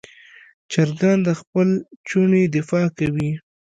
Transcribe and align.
چرګان 0.71 1.17
د 1.27 1.29
خپل 1.39 1.67
چوڼې 2.07 2.43
دفاع 2.55 2.85
کوي. 2.97 3.29